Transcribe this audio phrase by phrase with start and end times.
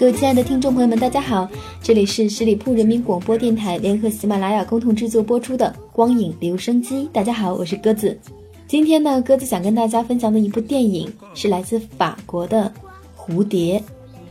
[0.00, 1.46] 各位亲爱的听众朋友们，大家好，
[1.82, 7.04] 这里是十里铺人民广播电台联合喜马拉雅共同制作播出的《光影留声机》。
[7.12, 8.18] 大家好，我是鸽子。
[8.66, 12.72] 今天呢，鸽子想跟大家分享的一部电影是来自法国的
[13.34, 13.78] 《蝴蝶》。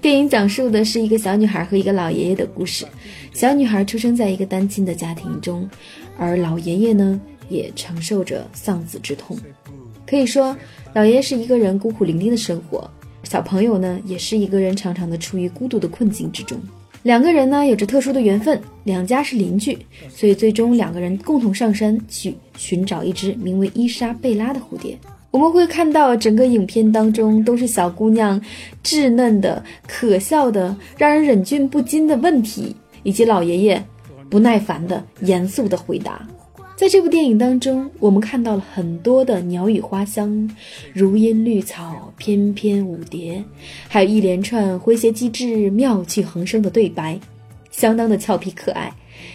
[0.02, 2.84] 电影讲述的是一个小女孩和一个老爷爷的故事。
[3.32, 5.70] 小女孩出生在一个单亲的家庭中，
[6.18, 9.38] 而老爷爷呢，也承受着丧子之痛。
[10.08, 10.58] 可以说，
[10.96, 12.90] 老爷爷是一个人孤苦伶仃的生活，
[13.24, 16.58] 小朋友呢，也是一个人常常的处于孤独的困境之中。
[17.04, 19.78] 两个人呢，有着特殊的缘分，两家是邻居，
[20.10, 24.98] 所以最终两个人共同上山去寻找一只名为伊莎贝拉的蝴蝶。
[25.32, 28.42] 我们会看到整个影片当中都是小姑娘
[28.84, 33.84] 稚嫩的、可笑的、让人忍俊不禁的问题，以及老爷爷
[34.30, 36.28] 不耐烦的、严肃的回答。
[36.80, 40.50] 在这部电影当中，我们看到了很多的鸟语花香、
[40.94, 43.44] 如茵绿草、翩翩舞蝶，
[43.90, 47.20] 还有一连串诙谐机智、妙趣横生的对白，
[47.70, 48.90] 相当的俏皮可爱。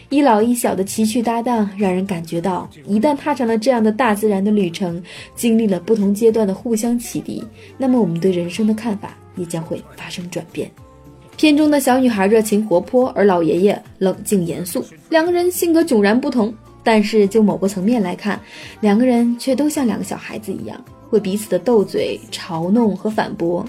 [0.09, 5.03] 一老一小的奇趣搭档，让人感觉到一旦踏上了这样的大自然的旅程，
[5.37, 7.45] 经历了不同阶段的互相启迪，
[7.77, 10.71] 那么我们对人生的看法也将会发生转变。
[11.37, 16.51] 片中的小女孩热情活泼，而老爷爷冷静严肃，两个人性格迥然不同。
[16.85, 18.39] 但是就某个层面来看，
[18.81, 23.67] 两个人却都像两个小孩子一样，会彼此的斗嘴、嘲弄和反驳。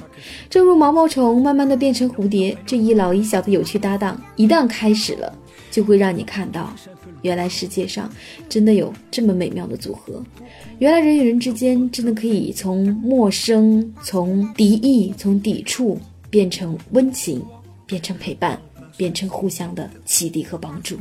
[0.49, 5.33] 正如毛毛虫慢慢的变成蝴蝶，这一老一小的有趣搭档一旦开始了，
[5.71, 6.75] 就会让你看到，
[7.21, 8.11] 原来世界上
[8.49, 10.21] 真的有这么美妙的组合。
[10.79, 15.97] 原来人与人之间真的可以从陌生、从敌意、从抵触
[16.29, 17.41] 变成温情，
[17.85, 18.59] 变成陪伴，
[18.97, 20.97] 变成互相的启迪和帮助。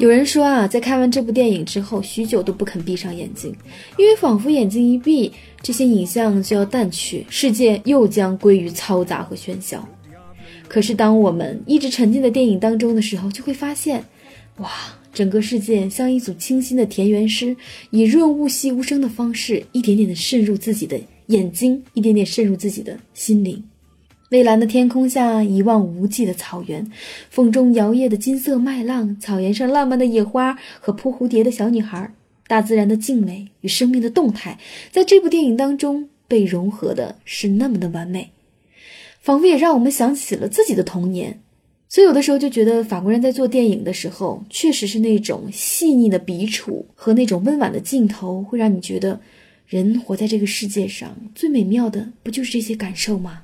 [0.00, 3.54] 有人说啊，在看完这部电影之后，许久都不肯闭上眼睛，
[3.98, 5.30] 因为仿佛眼睛一闭，
[5.60, 9.86] 这些影像就要淡去，世界又将归于嘈杂和喧嚣。
[10.66, 14.02] 可是，当我们一直沉浸在电影当中的时候，就会发现，
[14.56, 14.70] 哇，
[15.12, 17.54] 整个世界像一组清新的田园诗，
[17.90, 23.62] 以润物细无声的方式，一点点的渗入自己的眼睛，一点点渗入自己的心灵。
[24.30, 26.88] 蔚蓝的天空下，一望无际的草原，
[27.30, 32.14] 风中摇曳的金色麦浪，草原上浪漫的野花和扑蝴蝶的小女孩，
[32.46, 34.56] 大自然的静美与生命的动态，
[34.92, 38.30] 在这部电影当中被融合的是那么的完美，
[39.20, 41.40] 仿佛也让我们想起了自己的童年。
[41.88, 49.20] 所以有的时候就觉得法国人在做电影的时候，确实是那种细腻的笔触和那种温婉的镜头，会让你觉得，
[49.66, 53.42] 人活在这个世界上最美妙的不就是这些感受吗？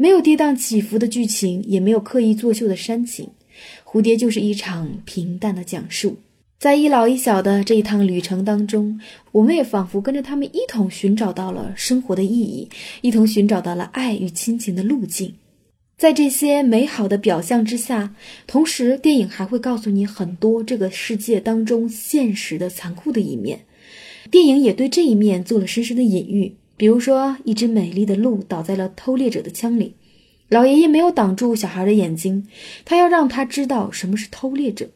[0.00, 3.28] 没有跌宕起伏的剧情，也没有刻意作秀的煽情，
[3.84, 6.16] 蝴蝶就是一场平淡的讲述。
[6.56, 9.00] 在一老一小的这一趟旅程当中，
[9.32, 12.68] 我们也仿佛跟着他们一同寻找到了生活的意义，
[13.00, 15.34] 一同寻找到了爱与亲情的路径。
[15.96, 18.14] 在这些美好的表象之下，
[18.46, 23.60] 同时电影还会告诉你很多这个世界当中现实的残酷的一面。
[24.30, 26.54] 电影也对这一面做了深深的隐喻。
[26.78, 29.94] 比如说，一只美丽的鹿倒在了偷猎者的枪里，
[30.48, 32.46] 老爷爷没有挡住小孩的眼睛，
[32.84, 34.88] 他要让他知道什么是偷猎者。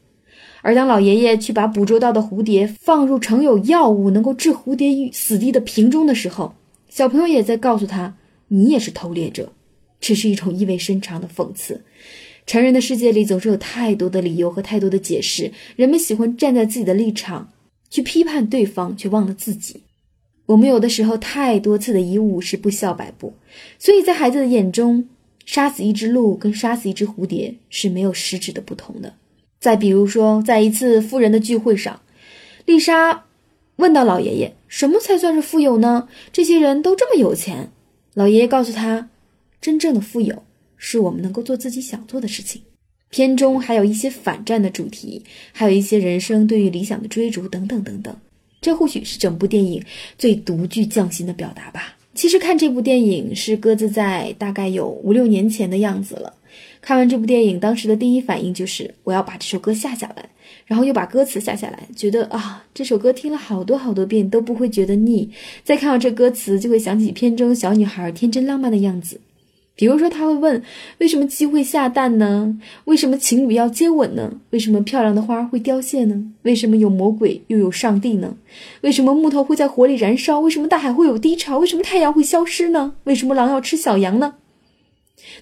[0.62, 6.54] 而当老爷爷去把捕捉到的蝴蝶放入盛有药物能够置蝴蝶于死地的瓶中的时候，
[6.88, 8.16] 小朋友也在告诉他
[8.46, 9.52] ：“你也是偷猎者。”
[10.00, 11.82] 这是一种意味深长的讽刺。
[12.46, 17.48] 成人的世界里总是有太多的理由和太多的解释，人们喜欢站在自己的立场
[17.90, 19.82] 去批判对方，却忘了自己。
[20.46, 23.32] 我们有的时候太多次的贻误是不孝百步，
[23.78, 25.08] 所以在孩子的眼中，
[25.46, 29.14] 杀死一只鹿跟杀死一只蝴蝶是没有实质的不同的。
[29.60, 32.00] 再比如说，在一次富人的聚会上，
[32.66, 33.24] 丽莎
[33.76, 36.08] 问到老爷爷：“什么才算是富有呢？
[36.32, 37.70] 这些人都这么有钱。”
[38.14, 39.08] 老爷爷告诉他
[39.62, 40.42] ：“真正的富有
[40.76, 42.62] 是我们能够做自己想做的事情。”
[43.08, 45.22] 片中还有一些反战的主题，
[45.52, 48.16] 还有一些人生对于理想的追逐等等等等。
[48.62, 49.84] 这或许是整部电影
[50.16, 51.96] 最独具匠心的表达吧。
[52.14, 56.32] 其实看这部电影是鸽子在大概有五六年前的样子了。
[56.80, 60.28] 看完这部电影，当时的第一反应就是我要把这首歌下下来，
[60.66, 65.30] 然后又把歌词下下来，觉得啊，这首歌听了好多好多遍都不会觉得腻。
[65.64, 69.20] 再看到这歌词，就会想起片中小女孩天真浪漫的样子。
[69.82, 70.62] 比如说，他会问：
[70.98, 72.56] 为什么鸡会下蛋呢？
[72.84, 74.32] 为什么情侣要接吻呢？
[74.50, 76.24] 为什么漂亮的花会凋谢呢？
[76.42, 78.36] 为什么有魔鬼又有上帝呢？
[78.82, 80.38] 为什么木头会在火里燃烧？
[80.38, 81.58] 为什么大海会有低潮？
[81.58, 82.94] 为什么太阳会消失呢？
[83.02, 84.36] 为什么狼要吃小羊呢？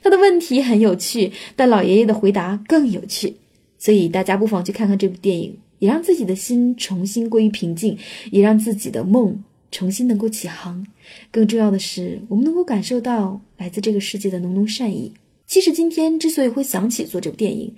[0.02, 3.37] 他的问题很有趣，但老爷爷的回答更有趣。
[3.76, 7.98] 所以大家不妨去看看这部电影，也让自己的心重新归于平静，
[8.31, 9.44] 也让自己的梦。
[9.70, 10.87] 重新能够起航，
[11.31, 15.12] 更重要的是，我们能够感受到来自这个世界的浓浓善意。
[15.46, 17.75] 其实今天之所以会想起做这部电影，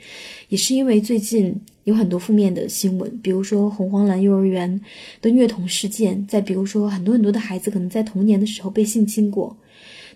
[0.48, 4.80] 也是因为最近有很多负面的新闻，比如说红黄蓝幼儿园
[5.22, 9.56] 的虐童事件，再比如说很多很多的孩子可能在童年的时候被性侵过。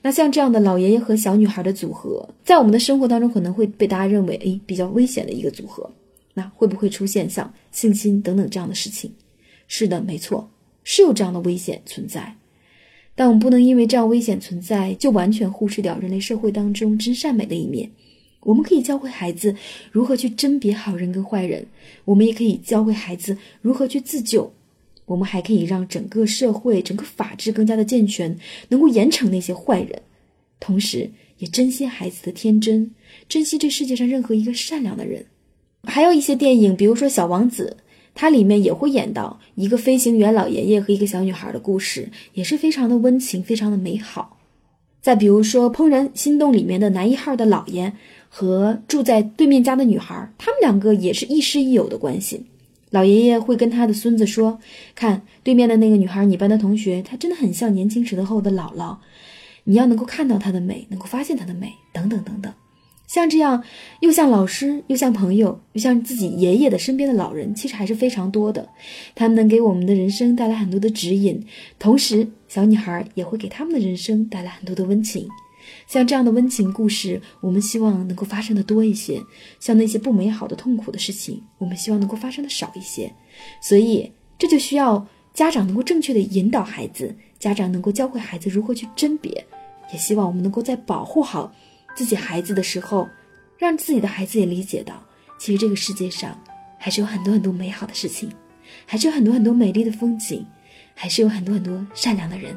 [0.02, 5.90] 那像这样的老爷爷和小女孩的组合，在我们的生活当中可能会被大家认为，诶比较危险的一个组合。
[6.34, 9.10] 那会不会出现像性侵等等这样的事情？
[9.66, 10.50] 是的，没错。
[10.88, 12.36] 是有这样的危险存在，
[13.16, 17.90] 但我们不能因为这样危险存在就完全忽视掉人类社会当中真善美的一面。
[18.42, 19.52] 我们可以教会孩子
[19.90, 21.66] 如何去甄别好人跟坏人，
[22.04, 24.48] 我们也可以教会孩子如何去自救。
[25.06, 30.00] 我们还可以让整个社会、整个法治更加的健全，能够严惩那些坏人，
[30.60, 32.88] 同时也珍惜孩子的天真，
[33.28, 35.26] 珍惜这世界上任何一个善良的人。
[35.82, 37.76] 还有一些电影，比如说《小王子》。
[38.16, 44.38] 它里面也会演到一个飞行员老爷爷和一个小女孩的故事，也是非常的温情，非常的美好。
[45.00, 47.92] 再比如说《怦然心动》里面的男一号的老爷
[48.28, 52.46] 和住在对面家的女孩，他们两个也是亦师亦友的关系。
[52.90, 54.58] 老爷爷会跟他的孙子说
[54.96, 58.96] ：“看对面的那个女孩，你班的同学，她真的很像年轻时候的姥姥。
[59.64, 62.52] 你要能够看到她的美，能够发现她的美，等等等等。”
[63.06, 63.62] 像这样，
[64.00, 68.68] 又像老师，又像朋友，又像自己爷爷的身边的老人，其实还是非常多的。
[69.14, 71.40] 他们能给我们的人生带来很多的指引，
[71.78, 75.28] 同时，小女孩也会给他们的人生带来很多的温情。
[75.88, 79.20] 像这样的温情故事，我们希望能够发生的多一些；
[79.60, 83.12] 像那些不美好的、痛苦的事情，我们希望能够发生的少一些。
[83.60, 89.44] 所以，这就需要家长能够正确的引导孩子，家长能够教会孩子如何去甄别，
[89.92, 91.52] 也希望我们能够在保护好。
[91.96, 93.08] 自己孩子的时候，
[93.58, 95.02] 让自己的孩子也理解到，
[95.38, 96.38] 其实这个世界上
[96.78, 98.30] 还是有很多很多美好的事情，
[98.84, 100.46] 还是有很多很多美丽的风景，
[100.94, 102.54] 还是有很多很多善良的人。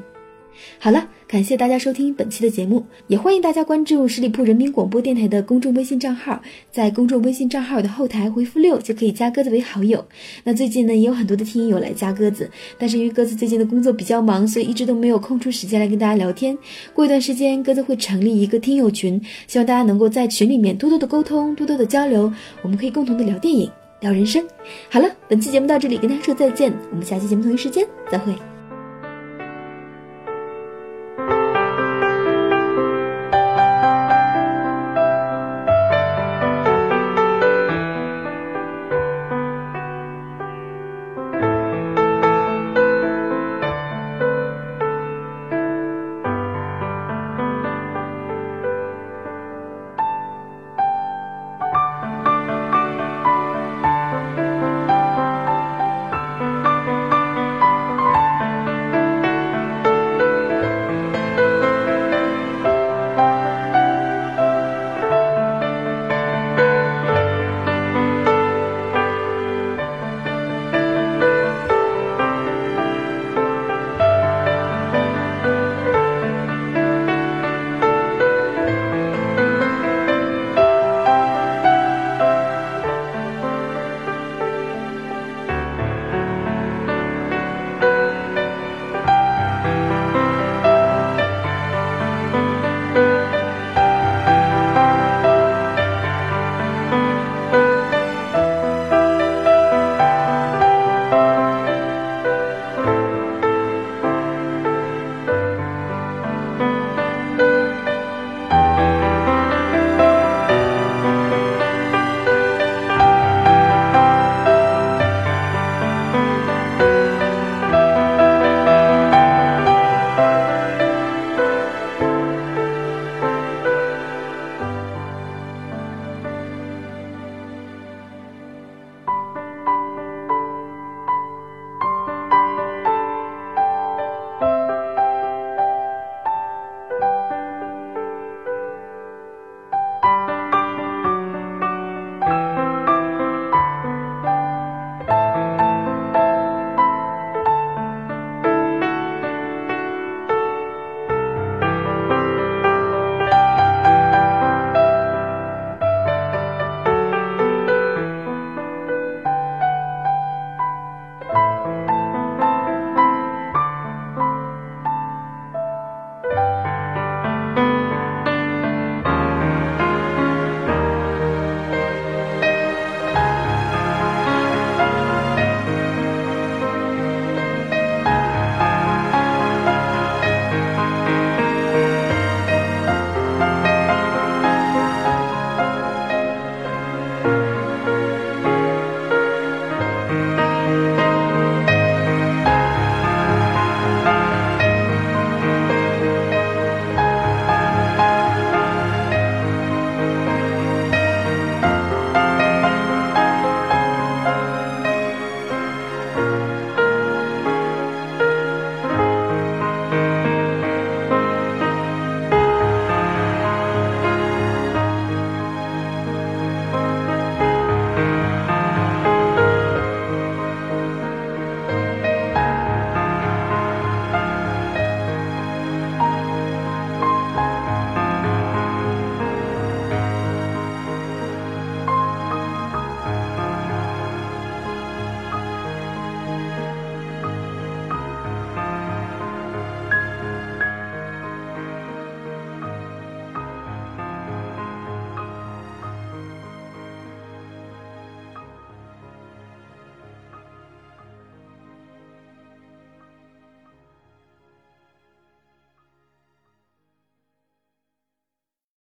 [0.80, 6.42] 好了，感谢大家收听本期的节目，也欢迎大家关注十里铺人民广播电台的公众微信账号，
[6.72, 10.04] 在公众微信账号的后台回复六就可以加鸽子为好友。
[10.44, 16.58] 那最近呢，也有很多的听友来加鸽子，但是因为鸽子最近的工作比较忙，所以一直都没有空出时间来跟大家聊天。
[16.94, 23.70] 过一段时间，鸽子会成立一个听友群，希望大家能够在群里面多多的沟通，多多的交流，我们可以共同的聊电影，
[24.02, 24.46] 聊人生。
[24.90, 28.34] 好了，本期节目到这里，跟大家说再见，我们下期节目同一时间再会。